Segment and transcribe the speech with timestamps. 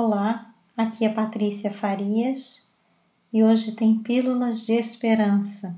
[0.00, 2.62] Olá, aqui é Patrícia Farias
[3.32, 5.76] e hoje tem Pílulas de Esperança,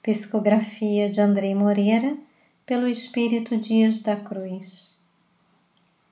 [0.00, 2.16] psicografia de Andrei Moreira,
[2.64, 5.00] pelo Espírito Dias da Cruz.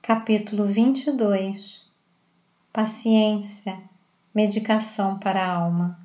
[0.01, 1.89] Capítulo 22
[2.73, 3.81] Paciência,
[4.35, 5.97] Medicação para a Alma.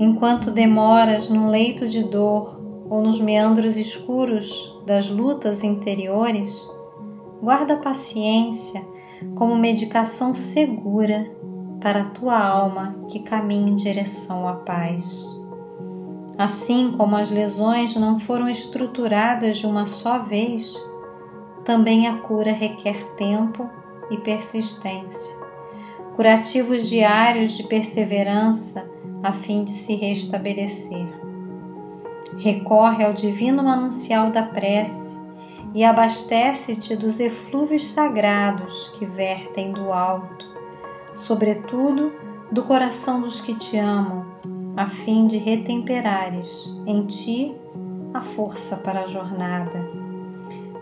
[0.00, 2.57] Enquanto demoras num leito de dor
[2.88, 6.58] ou nos meandros escuros das lutas interiores,
[7.42, 8.82] guarda a paciência
[9.34, 11.30] como medicação segura
[11.80, 15.38] para a tua alma que caminha em direção à paz.
[16.36, 20.74] Assim como as lesões não foram estruturadas de uma só vez,
[21.64, 23.68] também a cura requer tempo
[24.10, 25.36] e persistência.
[26.14, 28.90] Curativos diários de perseverança
[29.22, 31.06] a fim de se restabelecer.
[32.36, 35.18] Recorre ao divino manancial da prece
[35.74, 40.46] e abastece-te dos eflúvios sagrados que vertem do alto,
[41.14, 42.12] sobretudo
[42.50, 44.26] do coração dos que te amam,
[44.76, 47.54] a fim de retemperares em ti
[48.14, 49.88] a força para a jornada.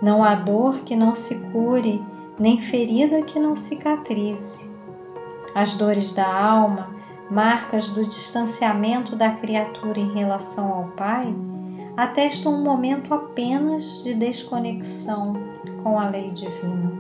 [0.00, 2.02] Não há dor que não se cure,
[2.38, 4.74] nem ferida que não cicatrize.
[5.54, 6.95] As dores da alma
[7.30, 11.34] marcas do distanciamento da criatura em relação ao Pai,
[11.96, 15.34] atestam um momento apenas de desconexão
[15.82, 16.92] com a lei divina.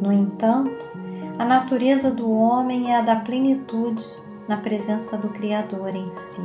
[0.00, 0.86] No entanto,
[1.38, 4.04] a natureza do homem é a da plenitude
[4.46, 6.42] na presença do Criador em si.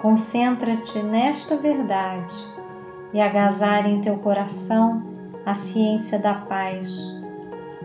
[0.00, 2.34] Concentra-te nesta verdade
[3.12, 5.02] e agasalha em teu coração
[5.44, 6.96] a ciência da paz,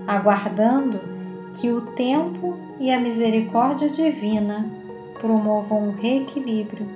[0.07, 0.99] aguardando
[1.53, 4.69] que o tempo e a misericórdia divina
[5.19, 6.87] promovam o reequilíbrio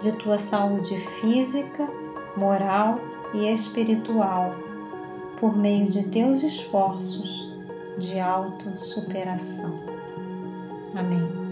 [0.00, 1.88] de tua saúde física,
[2.36, 3.00] moral
[3.34, 4.54] e espiritual
[5.38, 7.52] por meio de teus esforços
[7.98, 9.78] de autossuperação.
[10.94, 11.45] Amém.